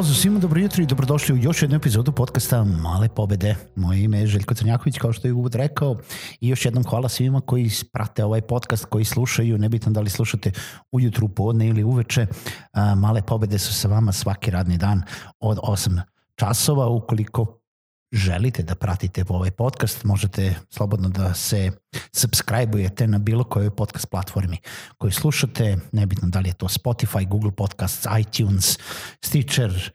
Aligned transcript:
Pozdrav 0.00 0.16
svima, 0.16 0.38
dobro 0.38 0.60
jutro 0.60 0.82
i 0.82 0.86
dobrodošli 0.86 1.34
u 1.34 1.38
još 1.38 1.62
jednu 1.62 1.76
epizodu 1.76 2.12
podcasta 2.12 2.64
Male 2.64 3.08
pobede. 3.08 3.56
Moje 3.76 4.02
ime 4.02 4.18
je 4.20 4.26
Željko 4.26 4.54
Crnjaković, 4.54 4.98
kao 4.98 5.12
što 5.12 5.28
je 5.28 5.32
uvod 5.32 5.54
rekao. 5.54 5.96
I 6.40 6.48
još 6.48 6.64
jednom 6.64 6.84
hvala 6.84 7.08
svima 7.08 7.40
koji 7.40 7.70
prate 7.92 8.24
ovaj 8.24 8.40
podcast, 8.40 8.84
koji 8.84 9.04
slušaju, 9.04 9.58
nebitno 9.58 9.92
da 9.92 10.00
li 10.00 10.10
slušate 10.10 10.52
ujutru, 10.92 11.28
podne 11.28 11.68
ili 11.68 11.84
uveče. 11.84 12.26
Male 12.96 13.22
pobede 13.22 13.58
su 13.58 13.74
sa 13.74 13.88
vama 13.88 14.12
svaki 14.12 14.50
radni 14.50 14.78
dan 14.78 15.02
od 15.40 15.58
8 15.58 16.00
časova. 16.34 16.88
Ukoliko 16.88 17.59
želite 18.12 18.62
da 18.62 18.74
pratite 18.74 19.24
ovaj 19.28 19.50
podcast, 19.50 20.04
možete 20.04 20.54
slobodno 20.70 21.08
da 21.08 21.34
se 21.34 21.70
subscribe-ujete 22.12 23.06
na 23.06 23.18
bilo 23.18 23.44
kojoj 23.44 23.70
podcast 23.70 24.10
platformi 24.10 24.58
koju 24.98 25.10
slušate, 25.10 25.76
nebitno 25.92 26.28
da 26.28 26.40
li 26.40 26.48
je 26.48 26.54
to 26.54 26.66
Spotify, 26.66 27.28
Google 27.28 27.52
Podcasts, 27.52 28.06
iTunes, 28.20 28.78
Stitcher, 29.24 29.92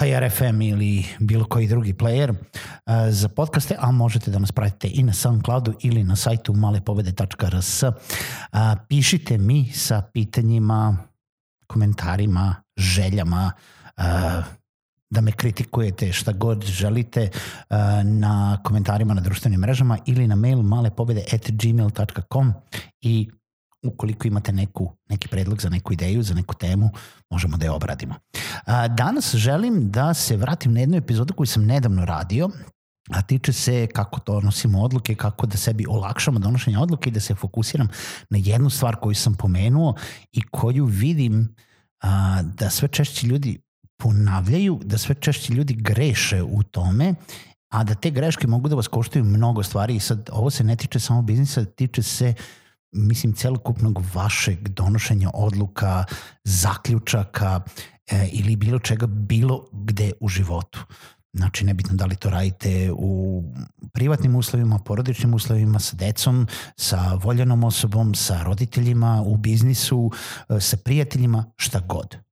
Player 0.00 0.30
FM 0.30 0.62
ili 0.62 1.04
bilo 1.20 1.44
koji 1.44 1.66
drugi 1.66 1.92
player 1.92 2.30
uh, 2.30 2.36
za 3.10 3.28
podcaste, 3.28 3.76
a 3.78 3.90
možete 3.90 4.30
da 4.30 4.38
nas 4.38 4.52
pratite 4.52 4.90
i 4.94 5.02
na 5.02 5.12
SoundCloudu 5.12 5.74
ili 5.80 6.04
na 6.04 6.16
sajtu 6.16 6.54
malepobede.rs. 6.54 7.82
Uh, 7.82 7.92
pišite 8.88 9.38
mi 9.38 9.72
sa 9.72 10.02
pitanjima, 10.12 10.96
komentarima, 11.66 12.56
željama, 12.76 13.52
uh, 13.96 14.04
da 15.12 15.20
me 15.20 15.32
kritikujete 15.32 16.12
šta 16.12 16.32
god 16.32 16.64
želite 16.64 17.28
uh, 17.30 17.76
na 18.04 18.58
komentarima 18.64 19.14
na 19.14 19.20
društvenim 19.20 19.60
mrežama 19.60 19.98
ili 20.06 20.26
na 20.26 20.36
mail 20.36 20.62
malepobede.gmail.com 20.62 22.52
i 23.00 23.30
ukoliko 23.82 24.28
imate 24.28 24.52
neku, 24.52 24.96
neki 25.08 25.28
predlog 25.28 25.60
za 25.60 25.68
neku 25.68 25.92
ideju, 25.92 26.22
za 26.22 26.34
neku 26.34 26.54
temu, 26.54 26.90
možemo 27.30 27.56
da 27.56 27.66
je 27.66 27.70
obradimo. 27.70 28.14
Uh, 28.14 28.94
danas 28.96 29.34
želim 29.34 29.90
da 29.90 30.14
se 30.14 30.36
vratim 30.36 30.72
na 30.72 30.80
jednu 30.80 30.96
epizodu 30.96 31.34
koju 31.34 31.46
sam 31.46 31.66
nedavno 31.66 32.04
radio, 32.04 32.50
a 33.10 33.22
tiče 33.22 33.52
se 33.52 33.86
kako 33.86 34.20
donosimo 34.26 34.82
odluke, 34.82 35.14
kako 35.14 35.46
da 35.46 35.56
sebi 35.56 35.86
olakšamo 35.88 36.38
donošenje 36.38 36.78
odluke 36.78 37.10
i 37.10 37.12
da 37.12 37.20
se 37.20 37.34
fokusiram 37.34 37.88
na 38.30 38.38
jednu 38.38 38.70
stvar 38.70 38.96
koju 38.96 39.14
sam 39.14 39.34
pomenuo 39.34 39.94
i 40.32 40.42
koju 40.42 40.84
vidim 40.84 41.54
a, 42.02 42.42
da 42.42 42.70
sve 42.70 42.88
češće 42.88 43.26
ljudi 43.26 43.60
ponavljaju, 44.02 44.80
da 44.84 44.98
sve 44.98 45.14
češće 45.14 45.52
ljudi 45.52 45.74
greše 45.74 46.42
u 46.42 46.62
tome, 46.62 47.14
a 47.72 47.84
da 47.84 47.94
te 47.94 48.10
greške 48.10 48.46
mogu 48.46 48.68
da 48.68 48.76
vas 48.76 48.88
koštaju 48.88 49.24
mnogo 49.24 49.62
stvari 49.62 49.96
i 49.96 50.00
sad 50.00 50.30
ovo 50.32 50.50
se 50.50 50.64
ne 50.64 50.76
tiče 50.76 51.00
samo 51.00 51.22
biznisa, 51.22 51.64
tiče 51.64 52.02
se 52.02 52.34
mislim 52.92 53.32
celokupnog 53.32 54.02
vašeg 54.14 54.68
donošenja 54.68 55.30
odluka, 55.34 56.04
zaključaka 56.44 57.60
e, 58.10 58.28
ili 58.32 58.56
bilo 58.56 58.78
čega 58.78 59.06
bilo 59.06 59.68
gde 59.72 60.12
u 60.20 60.28
životu. 60.28 60.84
Znači, 61.32 61.64
nebitno 61.64 61.96
da 61.96 62.06
li 62.06 62.16
to 62.16 62.30
radite 62.30 62.90
u 62.92 63.42
privatnim 63.92 64.36
uslovima, 64.36 64.78
porodičnim 64.78 65.34
uslovima, 65.34 65.78
sa 65.78 65.96
decom, 65.96 66.46
sa 66.76 67.14
voljenom 67.14 67.64
osobom, 67.64 68.14
sa 68.14 68.42
roditeljima, 68.42 69.22
u 69.26 69.36
biznisu, 69.36 70.10
e, 70.48 70.60
sa 70.60 70.76
prijateljima, 70.76 71.44
šta 71.56 71.80
god 71.80 72.31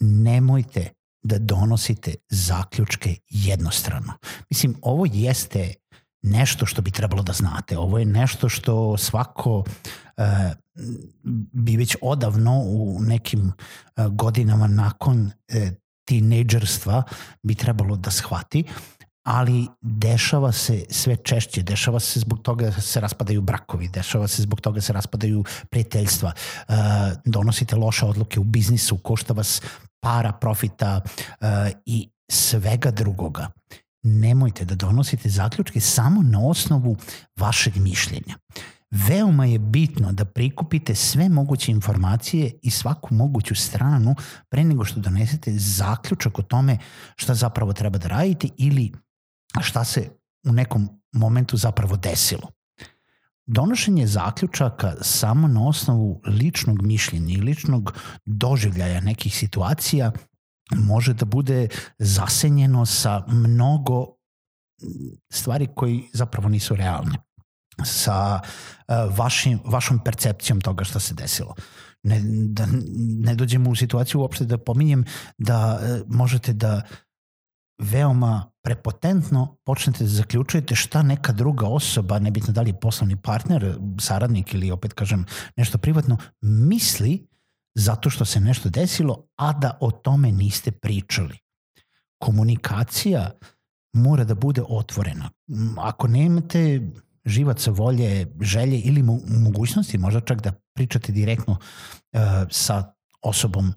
nemojte 0.00 0.90
da 1.22 1.38
donosite 1.38 2.14
zaključke 2.28 3.16
jednostrano. 3.28 4.12
Mislim, 4.50 4.76
ovo 4.82 5.06
jeste 5.12 5.74
nešto 6.22 6.66
što 6.66 6.82
bi 6.82 6.90
trebalo 6.90 7.22
da 7.22 7.32
znate. 7.32 7.78
Ovo 7.78 7.98
je 7.98 8.04
nešto 8.04 8.48
što 8.48 8.96
svako 8.96 9.58
uh, 9.58 9.64
bi 11.52 11.76
već 11.76 11.96
odavno 12.02 12.60
u 12.64 12.98
nekim 13.00 13.40
uh, 13.96 14.06
godinama 14.06 14.66
nakon 14.66 15.20
uh, 15.26 15.68
tinejdžerstva 16.04 17.02
bi 17.42 17.54
trebalo 17.54 17.96
da 17.96 18.10
shvati, 18.10 18.64
ali 19.22 19.66
dešava 19.80 20.52
se 20.52 20.84
sve 20.90 21.16
češće, 21.16 21.62
dešava 21.62 22.00
se 22.00 22.20
zbog 22.20 22.42
toga 22.42 22.70
da 22.70 22.80
se 22.80 23.00
raspadaju 23.00 23.42
brakovi, 23.42 23.88
dešava 23.88 24.28
se 24.28 24.42
zbog 24.42 24.60
toga 24.60 24.74
da 24.74 24.80
se 24.80 24.92
raspadaju 24.92 25.44
prijateljstva, 25.70 26.32
uh, 26.68 26.74
donosite 27.24 27.76
loše 27.76 28.06
odluke 28.06 28.40
u 28.40 28.44
biznisu, 28.44 28.98
košta 28.98 29.32
vas 29.32 29.62
para, 30.00 30.32
profita 30.32 31.00
uh, 31.04 31.46
i 31.86 32.08
svega 32.30 32.90
drugoga. 32.90 33.48
Nemojte 34.02 34.64
da 34.64 34.74
donosite 34.74 35.28
zaključke 35.28 35.80
samo 35.80 36.22
na 36.22 36.46
osnovu 36.46 36.96
vašeg 37.36 37.76
mišljenja. 37.76 38.36
Veoma 38.90 39.44
je 39.44 39.58
bitno 39.58 40.12
da 40.12 40.24
prikupite 40.24 40.94
sve 40.94 41.28
moguće 41.28 41.72
informacije 41.72 42.50
i 42.62 42.70
svaku 42.70 43.14
moguću 43.14 43.54
stranu 43.54 44.14
pre 44.48 44.64
nego 44.64 44.84
što 44.84 45.00
donesete 45.00 45.52
zaključak 45.58 46.38
o 46.38 46.42
tome 46.42 46.78
šta 47.16 47.34
zapravo 47.34 47.72
treba 47.72 47.98
da 47.98 48.08
radite 48.08 48.48
ili 48.56 48.92
šta 49.60 49.84
se 49.84 50.10
u 50.46 50.52
nekom 50.52 50.88
momentu 51.12 51.56
zapravo 51.56 51.96
desilo. 51.96 52.50
Donošenje 53.46 54.06
zaključaka 54.06 54.94
samo 55.00 55.48
na 55.48 55.68
osnovu 55.68 56.20
ličnog 56.26 56.82
mišljenja 56.82 57.34
i 57.34 57.40
ličnog 57.40 57.94
doživljaja 58.24 59.00
nekih 59.00 59.36
situacija 59.36 60.12
može 60.74 61.14
da 61.14 61.24
bude 61.24 61.68
zasenjeno 61.98 62.86
sa 62.86 63.24
mnogo 63.28 64.06
stvari 65.32 65.68
koji 65.74 66.08
zapravo 66.12 66.48
nisu 66.48 66.76
realne 66.76 67.16
sa 67.84 68.40
uh, 68.40 69.18
vašim, 69.18 69.60
vašom 69.64 69.98
percepcijom 70.04 70.60
toga 70.60 70.84
šta 70.84 71.00
se 71.00 71.14
desilo. 71.14 71.54
Ne, 72.02 72.20
da 72.24 72.66
ne 73.24 73.34
dođemo 73.34 73.70
u 73.70 73.76
situaciju 73.76 74.20
uopšte 74.20 74.44
da 74.44 74.58
pominjem 74.58 75.04
da 75.38 75.80
uh, 75.82 76.16
možete 76.16 76.52
da 76.52 76.82
veoma 77.80 78.50
prepotentno 78.62 79.56
počnete 79.64 80.04
da 80.04 80.10
zaključujete 80.10 80.74
šta 80.74 81.02
neka 81.02 81.32
druga 81.32 81.66
osoba, 81.66 82.18
nebitno 82.18 82.52
da 82.52 82.60
li 82.60 82.70
je 82.70 82.80
poslovni 82.80 83.16
partner, 83.16 83.78
saradnik 84.00 84.54
ili 84.54 84.70
opet 84.70 84.92
kažem 84.92 85.26
nešto 85.56 85.78
privatno, 85.78 86.16
misli 86.40 87.26
zato 87.74 88.10
što 88.10 88.24
se 88.24 88.40
nešto 88.40 88.68
desilo, 88.70 89.26
a 89.36 89.52
da 89.52 89.78
o 89.80 89.90
tome 89.90 90.32
niste 90.32 90.70
pričali. 90.70 91.38
Komunikacija 92.18 93.30
mora 93.92 94.24
da 94.24 94.34
bude 94.34 94.62
otvorena. 94.68 95.30
Ako 95.78 96.08
nemate 96.08 96.80
živaca 97.24 97.70
volje, 97.70 98.26
želje 98.40 98.80
ili 98.80 99.02
mogućnosti, 99.26 99.98
možda 99.98 100.20
čak 100.20 100.42
da 100.42 100.52
pričate 100.74 101.12
direktno 101.12 101.52
uh, 101.52 102.20
sa 102.50 102.92
osobom 103.22 103.72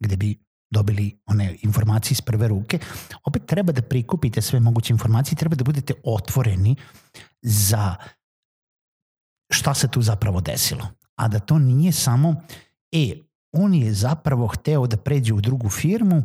gde 0.00 0.16
bi 0.16 0.45
dobili 0.70 1.18
one 1.26 1.56
informacije 1.62 2.12
iz 2.12 2.20
prve 2.20 2.48
ruke, 2.48 2.78
opet 3.24 3.46
treba 3.46 3.72
da 3.72 3.82
prikupite 3.82 4.42
sve 4.42 4.60
moguće 4.60 4.92
informacije, 4.92 5.36
treba 5.36 5.56
da 5.56 5.64
budete 5.64 5.94
otvoreni 6.04 6.76
za 7.42 7.94
šta 9.50 9.74
se 9.74 9.88
tu 9.88 10.02
zapravo 10.02 10.40
desilo. 10.40 10.88
A 11.16 11.28
da 11.28 11.38
to 11.38 11.58
nije 11.58 11.92
samo, 11.92 12.34
e, 12.92 13.12
on 13.52 13.74
je 13.74 13.92
zapravo 13.92 14.46
hteo 14.46 14.86
da 14.86 14.96
pređe 14.96 15.32
u 15.32 15.40
drugu 15.40 15.70
firmu 15.70 16.22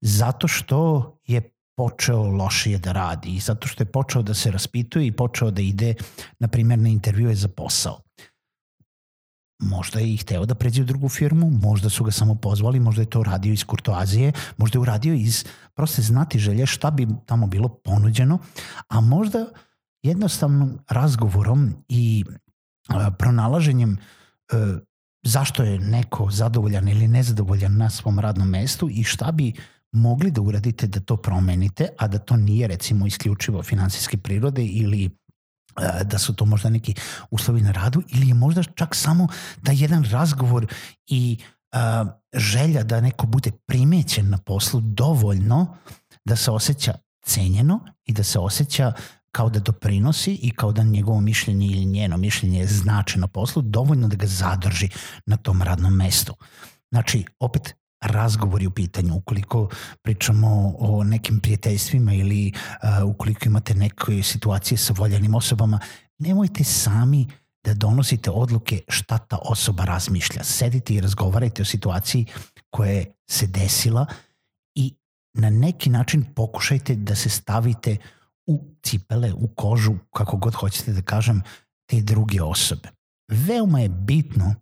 zato 0.00 0.48
što 0.48 1.10
je 1.26 1.50
počeo 1.76 2.22
lošije 2.22 2.78
da 2.78 2.92
radi 2.92 3.28
i 3.28 3.40
zato 3.40 3.68
što 3.68 3.82
je 3.82 3.92
počeo 3.92 4.22
da 4.22 4.34
se 4.34 4.50
raspituje 4.50 5.06
i 5.06 5.12
počeo 5.12 5.50
da 5.50 5.62
ide, 5.62 5.94
na 6.38 6.48
primjer, 6.48 6.78
na 6.78 6.88
intervjue 6.88 7.34
za 7.34 7.48
posao 7.48 8.03
možda 9.58 10.00
je 10.00 10.14
i 10.14 10.16
hteo 10.16 10.46
da 10.46 10.54
pređe 10.54 10.82
u 10.82 10.84
drugu 10.84 11.08
firmu, 11.08 11.50
možda 11.50 11.90
su 11.90 12.04
ga 12.04 12.10
samo 12.10 12.34
pozvali, 12.34 12.80
možda 12.80 13.02
je 13.02 13.10
to 13.10 13.20
uradio 13.20 13.52
iz 13.52 13.64
kurtoazije, 13.64 14.32
možda 14.56 14.76
je 14.76 14.80
uradio 14.80 15.14
iz 15.14 15.44
proste 15.74 16.02
znati 16.02 16.38
želje 16.38 16.66
šta 16.66 16.90
bi 16.90 17.08
tamo 17.26 17.46
bilo 17.46 17.68
ponuđeno, 17.68 18.38
a 18.88 19.00
možda 19.00 19.46
jednostavnom 20.02 20.78
razgovorom 20.88 21.74
i 21.88 22.24
pronalaženjem 23.18 23.98
a, 24.52 24.78
zašto 25.24 25.62
je 25.62 25.78
neko 25.78 26.30
zadovoljan 26.30 26.88
ili 26.88 27.08
nezadovoljan 27.08 27.76
na 27.76 27.90
svom 27.90 28.18
radnom 28.18 28.48
mestu 28.48 28.88
i 28.90 29.04
šta 29.04 29.32
bi 29.32 29.52
mogli 29.92 30.30
da 30.30 30.40
uradite 30.40 30.86
da 30.86 31.00
to 31.00 31.16
promenite, 31.16 31.88
a 31.98 32.08
da 32.08 32.18
to 32.18 32.36
nije 32.36 32.68
recimo 32.68 33.06
isključivo 33.06 33.62
finansijske 33.62 34.16
prirode 34.16 34.64
ili 34.64 35.04
e, 35.04 35.10
da 36.04 36.18
su 36.18 36.34
to 36.34 36.44
možda 36.44 36.70
neki 36.70 36.94
uslovi 37.30 37.60
na 37.60 37.72
radu 37.72 38.02
ili 38.08 38.28
je 38.28 38.34
možda 38.34 38.62
čak 38.62 38.94
samo 38.94 39.28
da 39.62 39.72
jedan 39.72 40.04
razgovor 40.04 40.66
i 41.06 41.38
uh, 41.72 42.08
želja 42.34 42.82
da 42.82 43.00
neko 43.00 43.26
bude 43.26 43.50
primećen 43.66 44.30
na 44.30 44.38
poslu 44.38 44.80
dovoljno 44.80 45.76
da 46.24 46.36
se 46.36 46.50
osjeća 46.50 46.94
cenjeno 47.24 47.80
i 48.04 48.12
da 48.12 48.22
se 48.22 48.38
osjeća 48.38 48.92
kao 49.32 49.50
da 49.50 49.60
doprinosi 49.60 50.34
i 50.42 50.50
kao 50.50 50.72
da 50.72 50.82
njegovo 50.82 51.20
mišljenje 51.20 51.66
ili 51.66 51.84
njeno 51.84 52.16
mišljenje 52.16 52.66
znači 52.66 53.18
na 53.18 53.26
poslu 53.26 53.62
dovoljno 53.62 54.08
da 54.08 54.16
ga 54.16 54.26
zadrži 54.26 54.88
na 55.26 55.36
tom 55.36 55.62
radnom 55.62 55.94
mestu. 55.94 56.34
Znači, 56.90 57.24
opet 57.40 57.74
razgovori 58.02 58.66
u 58.66 58.70
pitanju, 58.70 59.14
ukoliko 59.14 59.68
pričamo 60.02 60.74
o 60.78 61.04
nekim 61.04 61.40
prijateljstvima 61.40 62.14
ili 62.14 62.52
uh, 62.54 63.10
ukoliko 63.10 63.40
imate 63.46 63.74
neke 63.74 64.22
situacije 64.22 64.78
sa 64.78 64.92
voljanim 64.96 65.34
osobama, 65.34 65.80
nemojte 66.18 66.64
sami 66.64 67.26
da 67.64 67.74
donosite 67.74 68.30
odluke 68.30 68.80
šta 68.88 69.18
ta 69.18 69.38
osoba 69.42 69.84
razmišlja. 69.84 70.44
Sedite 70.44 70.94
i 70.94 71.00
razgovarajte 71.00 71.62
o 71.62 71.64
situaciji 71.64 72.26
koja 72.70 73.04
se 73.30 73.46
desila 73.46 74.06
i 74.74 74.94
na 75.34 75.50
neki 75.50 75.90
način 75.90 76.24
pokušajte 76.34 76.94
da 76.94 77.14
se 77.14 77.28
stavite 77.28 77.96
u 78.46 78.64
cipele, 78.82 79.32
u 79.32 79.48
kožu, 79.48 79.94
kako 80.10 80.36
god 80.36 80.54
hoćete 80.54 80.92
da 80.92 81.02
kažem, 81.02 81.42
te 81.86 82.00
druge 82.00 82.42
osobe. 82.42 82.88
Veoma 83.28 83.80
je 83.80 83.88
bitno 83.88 84.54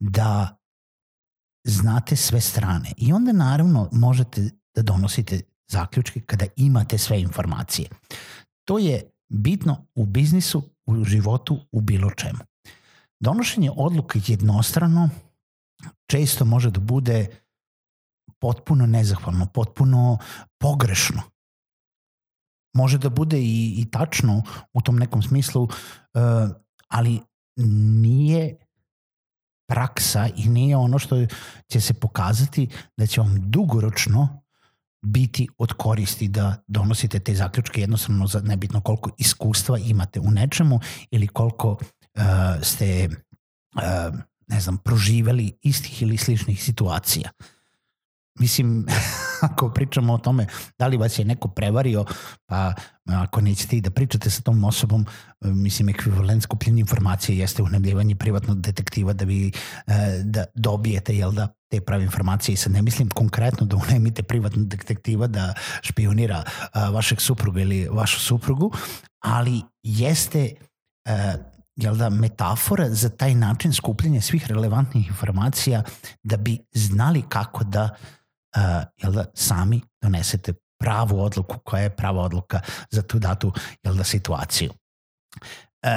da 0.00 0.56
znate 1.64 2.16
sve 2.16 2.40
strane 2.40 2.92
i 2.96 3.12
onda 3.12 3.32
naravno 3.32 3.88
možete 3.92 4.50
da 4.74 4.82
donosite 4.82 5.40
zaključke 5.68 6.20
kada 6.20 6.46
imate 6.56 6.98
sve 6.98 7.20
informacije. 7.20 7.88
To 8.64 8.78
je 8.78 9.10
bitno 9.28 9.86
u 9.94 10.06
biznisu, 10.06 10.62
u 10.86 11.04
životu, 11.04 11.58
u 11.72 11.80
bilo 11.80 12.10
čemu. 12.10 12.38
Donošenje 13.20 13.70
odluka 13.76 14.18
jednostrano 14.26 15.10
često 16.06 16.44
može 16.44 16.70
da 16.70 16.80
bude 16.80 17.26
potpuno 18.38 18.86
nezahvalno, 18.86 19.46
potpuno 19.46 20.18
pogrešno. 20.58 21.22
Može 22.76 22.98
da 22.98 23.08
bude 23.08 23.40
i, 23.40 23.74
i 23.78 23.90
tačno 23.90 24.42
u 24.72 24.80
tom 24.80 24.96
nekom 24.96 25.22
smislu, 25.22 25.62
uh, 25.62 25.70
ali 26.88 27.20
nije 27.56 28.56
praksa 29.66 30.28
i 30.36 30.48
nije 30.48 30.76
ono 30.76 30.98
što 30.98 31.26
će 31.68 31.80
se 31.80 31.94
pokazati 31.94 32.68
da 32.96 33.06
će 33.06 33.20
vam 33.20 33.50
dugoročno 33.50 34.44
biti 35.02 35.48
od 35.58 35.72
koristi 35.72 36.28
da 36.28 36.56
donosite 36.66 37.18
te 37.18 37.34
zaključke 37.34 37.80
jednostavno 37.80 38.26
za 38.26 38.40
nebitno 38.40 38.80
koliko 38.80 39.10
iskustva 39.18 39.78
imate 39.78 40.20
u 40.20 40.30
nečemu 40.30 40.80
ili 41.10 41.28
koliko 41.28 41.70
uh, 41.70 41.80
ste 42.62 43.08
uh, 43.08 44.18
ne 44.48 44.60
znam, 44.60 44.78
proživeli 44.78 45.58
istih 45.62 46.02
ili 46.02 46.16
sličnih 46.16 46.62
situacija. 46.62 47.30
Mislim, 48.38 48.86
ako 49.48 49.70
pričamo 49.70 50.12
o 50.12 50.18
tome 50.18 50.46
da 50.78 50.86
li 50.86 50.96
vas 50.96 51.18
je 51.18 51.24
neko 51.24 51.48
prevario, 51.48 52.04
pa 52.46 52.74
ako 53.04 53.40
nećete 53.40 53.76
i 53.76 53.80
da 53.80 53.90
pričate 53.90 54.30
sa 54.30 54.42
tom 54.42 54.64
osobom, 54.64 55.06
mislim, 55.40 55.88
ekvivalent 55.88 56.42
skupljenja 56.42 56.80
informacije 56.80 57.38
jeste 57.38 57.62
uhnebljivanje 57.62 58.14
privatnog 58.14 58.60
detektiva 58.60 59.12
da 59.12 59.24
vi 59.24 59.52
e, 59.86 59.92
da 60.24 60.44
dobijete, 60.54 61.16
jel 61.16 61.32
da, 61.32 61.48
te 61.70 61.80
prave 61.80 62.04
informacije. 62.04 62.52
I 62.52 62.56
sad 62.56 62.72
ne 62.72 62.82
mislim 62.82 63.10
konkretno 63.10 63.66
da 63.66 63.76
unemite 63.76 64.22
privatnog 64.22 64.66
detektiva 64.66 65.26
da 65.26 65.54
špionira 65.82 66.42
vašeg 66.92 67.20
supruga 67.20 67.60
ili 67.60 67.88
vašu 67.88 68.20
suprugu, 68.20 68.72
ali 69.24 69.62
jeste 69.82 70.50
e, 71.04 71.34
jel 71.76 71.96
da, 71.96 72.10
metafora 72.10 72.90
za 72.90 73.08
taj 73.08 73.34
način 73.34 73.72
skupljenja 73.72 74.20
svih 74.20 74.46
relevantnih 74.46 75.06
informacija 75.08 75.82
da 76.22 76.36
bi 76.36 76.58
znali 76.72 77.22
kako 77.28 77.64
da 77.64 77.84
uh, 77.84 78.23
uh, 78.56 78.84
jel 79.02 79.12
da, 79.12 79.24
sami 79.34 79.80
donesete 80.02 80.52
pravu 80.78 81.20
odluku 81.22 81.58
koja 81.64 81.82
je 81.82 81.96
prava 81.96 82.22
odluka 82.22 82.60
za 82.90 83.02
tu 83.02 83.18
datu 83.18 83.52
jel 83.82 83.94
da, 83.94 84.04
situaciju. 84.04 84.70
Uh, 85.86 85.90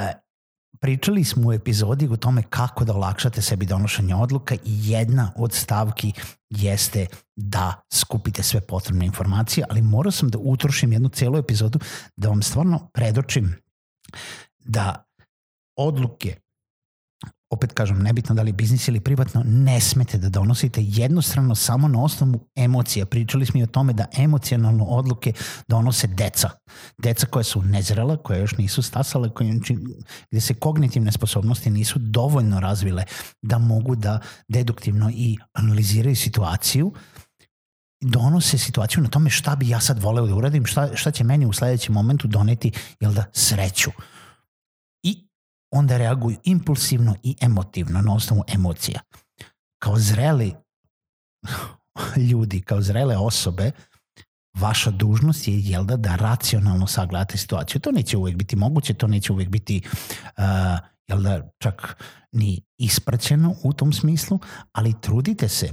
pričali 0.80 1.24
smo 1.24 1.48
u 1.48 1.52
epizodi 1.52 2.08
o 2.08 2.16
tome 2.16 2.42
kako 2.42 2.84
da 2.84 2.94
olakšate 2.94 3.42
sebi 3.42 3.66
donošenje 3.66 4.14
odluka 4.14 4.54
i 4.54 4.60
jedna 4.64 5.32
od 5.36 5.52
stavki 5.52 6.12
jeste 6.50 7.06
da 7.36 7.82
skupite 7.92 8.42
sve 8.42 8.60
potrebne 8.60 9.06
informacije, 9.06 9.64
ali 9.70 9.82
morao 9.82 10.10
sam 10.10 10.28
da 10.28 10.38
utrošim 10.38 10.92
jednu 10.92 11.08
celu 11.08 11.38
epizodu 11.38 11.78
da 12.16 12.28
vam 12.28 12.42
stvarno 12.42 12.90
predočim 12.92 13.54
da 14.58 15.04
odluke 15.76 16.36
opet 17.50 17.72
kažem, 17.72 18.02
nebitno 18.02 18.34
da 18.34 18.42
li 18.42 18.52
biznis 18.52 18.88
ili 18.88 19.00
privatno, 19.00 19.42
ne 19.46 19.80
smete 19.80 20.18
da 20.18 20.28
donosite 20.28 20.80
jednostrano 20.84 21.54
samo 21.54 21.88
na 21.88 22.02
osnovu 22.02 22.48
emocija. 22.56 23.06
Pričali 23.06 23.46
smo 23.46 23.60
i 23.60 23.62
o 23.62 23.66
tome 23.66 23.92
da 23.92 24.06
emocionalno 24.16 24.84
odluke 24.84 25.32
donose 25.68 26.06
deca. 26.06 26.50
Deca 26.98 27.26
koja 27.26 27.42
su 27.42 27.62
nezrela, 27.62 28.16
koja 28.16 28.38
još 28.38 28.56
nisu 28.56 28.82
stasale, 28.82 29.30
koje, 29.30 29.60
gde 30.30 30.40
se 30.40 30.54
kognitivne 30.54 31.12
sposobnosti 31.12 31.70
nisu 31.70 31.98
dovoljno 31.98 32.60
razvile 32.60 33.04
da 33.42 33.58
mogu 33.58 33.96
da 33.96 34.20
deduktivno 34.48 35.10
i 35.14 35.38
analiziraju 35.52 36.16
situaciju, 36.16 36.92
donose 38.00 38.58
situaciju 38.58 39.02
na 39.02 39.08
tome 39.08 39.30
šta 39.30 39.56
bi 39.56 39.68
ja 39.68 39.80
sad 39.80 40.02
voleo 40.02 40.26
da 40.26 40.34
uradim, 40.34 40.66
šta, 40.66 40.96
šta 40.96 41.10
će 41.10 41.24
meni 41.24 41.46
u 41.46 41.52
sledećem 41.52 41.94
momentu 41.94 42.28
doneti, 42.28 42.72
jel 43.00 43.12
da, 43.12 43.24
sreću 43.32 43.90
onda 45.70 45.96
reaguju 45.96 46.36
impulsivno 46.44 47.16
i 47.22 47.36
emotivno 47.40 48.02
na 48.02 48.14
osnovu 48.14 48.44
emocija. 48.48 49.00
Kao 49.78 49.98
zreli 49.98 50.54
ljudi, 52.30 52.60
kao 52.60 52.82
zrele 52.82 53.16
osobe, 53.16 53.70
vaša 54.54 54.90
dužnost 54.90 55.48
je 55.48 55.60
jel 55.60 55.84
da, 55.84 55.96
da 55.96 56.16
racionalno 56.16 56.86
sagledate 56.86 57.38
situaciju. 57.38 57.80
To 57.80 57.90
neće 57.92 58.16
uvek 58.16 58.36
biti 58.36 58.56
moguće, 58.56 58.94
to 58.94 59.06
neće 59.06 59.32
uvek 59.32 59.48
biti 59.48 59.82
uh, 59.84 60.44
jel 61.08 61.22
da, 61.22 61.50
čak 61.58 62.02
ni 62.32 62.62
ispraćeno 62.78 63.54
u 63.62 63.72
tom 63.72 63.92
smislu, 63.92 64.38
ali 64.72 65.00
trudite 65.00 65.48
se 65.48 65.72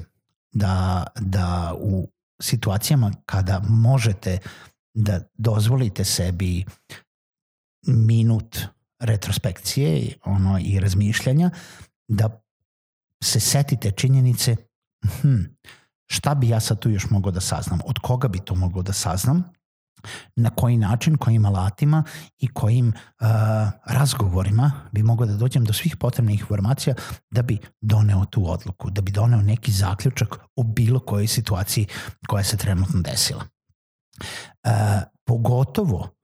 da, 0.52 1.08
da 1.20 1.74
u 1.80 2.10
situacijama 2.42 3.12
kada 3.26 3.62
možete 3.70 4.38
da 4.94 5.20
dozvolite 5.34 6.04
sebi 6.04 6.66
minut 7.88 8.58
retrospekcije 9.06 10.14
ono, 10.26 10.60
i 10.60 10.80
razmišljanja, 10.80 11.50
da 12.08 12.42
se 13.24 13.40
setite 13.40 13.92
činjenice 13.92 14.56
hm, 15.22 15.42
šta 16.08 16.36
bi 16.36 16.50
ja 16.50 16.60
sad 16.60 16.80
tu 16.80 16.90
još 16.90 17.10
mogao 17.10 17.32
da 17.32 17.42
saznam, 17.42 17.80
od 17.86 18.00
koga 18.00 18.28
bi 18.28 18.40
to 18.40 18.56
mogao 18.56 18.84
da 18.84 18.94
saznam, 18.94 19.44
na 20.36 20.50
koji 20.50 20.78
način, 20.78 21.18
kojim 21.18 21.46
alatima 21.46 22.04
i 22.38 22.48
kojim 22.48 22.88
uh, 22.88 23.28
razgovorima 23.86 24.72
bi 24.92 25.04
mogao 25.04 25.28
da 25.28 25.34
dođem 25.34 25.66
do 25.66 25.74
svih 25.74 25.98
potrebnih 25.98 26.40
informacija 26.40 26.96
da 27.32 27.42
bi 27.42 27.60
doneo 27.82 28.26
tu 28.26 28.52
odluku, 28.52 28.90
da 28.90 29.02
bi 29.02 29.12
doneo 29.12 29.42
neki 29.42 29.72
zaključak 29.72 30.36
o 30.56 30.64
bilo 30.64 31.00
kojoj 31.00 31.28
situaciji 31.28 31.88
koja 32.28 32.44
se 32.44 32.58
trenutno 32.58 33.02
desila. 33.02 33.44
Uh, 34.64 34.72
pogotovo 35.26 36.15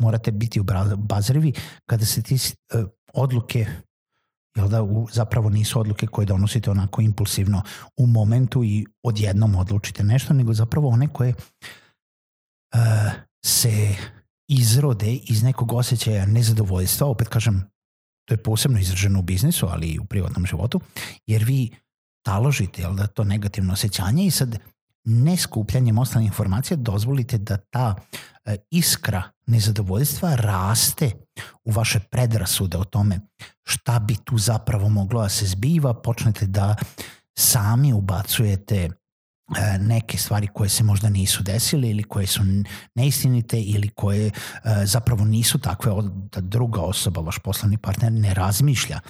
morate 0.00 0.30
biti 0.30 0.60
obazrivi 0.60 1.52
kada 1.86 2.04
se 2.04 2.22
ti 2.22 2.34
uh, 2.34 2.84
odluke 3.14 3.66
jel 4.56 4.68
da 4.68 4.82
u, 4.82 5.08
zapravo 5.12 5.50
nisu 5.50 5.80
odluke 5.80 6.06
koje 6.06 6.26
donosite 6.26 6.70
onako 6.70 7.02
impulsivno 7.02 7.62
u 7.96 8.06
momentu 8.06 8.64
i 8.64 8.86
odjednom 9.02 9.56
odlučite 9.56 10.04
nešto, 10.04 10.34
nego 10.34 10.54
zapravo 10.54 10.88
one 10.88 11.08
koje 11.08 11.34
uh, 12.74 12.80
se 13.44 13.94
izrode 14.48 15.12
iz 15.12 15.42
nekog 15.42 15.72
osjećaja 15.72 16.26
nezadovoljstva, 16.26 17.06
opet 17.06 17.28
kažem, 17.28 17.70
to 18.28 18.34
je 18.34 18.42
posebno 18.42 18.78
izraženo 18.78 19.18
u 19.18 19.22
biznisu, 19.22 19.66
ali 19.66 19.86
i 19.86 19.98
u 19.98 20.04
privatnom 20.04 20.46
životu, 20.46 20.80
jer 21.26 21.44
vi 21.44 21.70
taložite 22.24 22.82
jel 22.82 22.94
da, 22.94 23.06
to 23.06 23.24
negativno 23.24 23.72
osjećanje 23.72 24.26
i 24.26 24.30
sad 24.30 24.58
ne 25.04 25.36
skupljanjem 25.36 25.98
ostalih 25.98 26.26
informacija 26.26 26.76
dozvolite 26.76 27.38
da 27.38 27.56
ta 27.56 27.94
e, 28.20 28.39
iskra 28.70 29.22
nezadovoljstva 29.46 30.34
raste 30.34 31.10
u 31.64 31.70
vaše 31.70 32.00
predrasude 32.00 32.78
o 32.78 32.84
tome 32.84 33.20
šta 33.64 33.98
bi 33.98 34.16
tu 34.24 34.38
zapravo 34.38 34.88
moglo 34.88 35.22
da 35.22 35.28
se 35.28 35.46
zbiva, 35.46 35.94
počnete 35.94 36.46
da 36.46 36.76
sami 37.38 37.92
ubacujete 37.92 38.76
e, 38.76 38.90
neke 39.78 40.18
stvari 40.18 40.46
koje 40.46 40.68
se 40.68 40.84
možda 40.84 41.08
nisu 41.08 41.42
desile 41.42 41.90
ili 41.90 42.02
koje 42.02 42.26
su 42.26 42.42
neistinite 42.94 43.60
ili 43.60 43.88
koje 43.88 44.26
e, 44.26 44.32
zapravo 44.84 45.24
nisu 45.24 45.58
takve 45.58 45.92
da 46.32 46.40
druga 46.40 46.80
osoba, 46.80 47.20
vaš 47.20 47.38
poslovni 47.38 47.78
partner 47.78 48.12
ne 48.12 48.34
razmišlja 48.34 49.00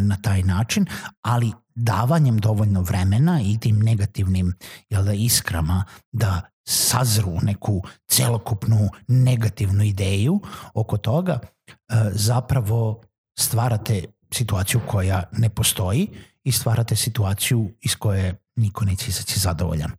na 0.00 0.16
taj 0.22 0.42
način, 0.42 0.86
ali 1.22 1.52
davanjem 1.74 2.38
dovoljno 2.38 2.82
vremena 2.82 3.40
i 3.42 3.58
tim 3.58 3.78
negativnim 3.78 4.54
jel 4.90 5.04
da, 5.04 5.12
iskrama 5.12 5.84
da 6.12 6.53
sazru 6.64 7.38
neku 7.42 7.82
celokupnu 8.06 8.88
negativnu 9.08 9.84
ideju 9.84 10.40
oko 10.74 10.96
toga, 10.96 11.38
e, 11.42 11.94
zapravo 12.12 13.02
stvarate 13.38 14.04
situaciju 14.32 14.80
koja 14.86 15.22
ne 15.32 15.48
postoji 15.48 16.08
i 16.44 16.52
stvarate 16.52 16.96
situaciju 16.96 17.70
iz 17.80 17.96
koje 17.96 18.36
niko 18.56 18.84
neće 18.84 19.08
izaći 19.08 19.40
zadovoljan. 19.40 19.90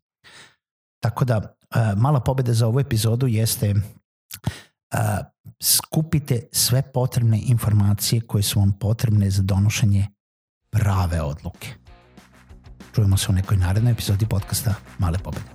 Tako 1.00 1.26
da, 1.26 1.36
e, 1.36 1.96
mala 1.96 2.20
pobeda 2.20 2.54
za 2.54 2.68
ovu 2.68 2.80
epizodu 2.80 3.28
jeste 3.28 3.70
e, 3.70 3.76
skupite 5.64 6.48
sve 6.52 6.82
potrebne 6.82 7.42
informacije 7.46 8.22
koje 8.22 8.44
su 8.44 8.60
vam 8.60 8.72
potrebne 8.80 9.30
za 9.30 9.44
donošenje 9.44 10.08
prave 10.70 11.22
odluke. 11.22 11.70
Čujemo 12.96 13.18
se 13.18 13.32
u 13.32 13.34
nekoj 13.34 13.58
narednoj 13.58 13.92
epizodi 13.92 14.26
podcasta 14.26 14.74
Male 14.98 15.20
pobede. 15.20 15.55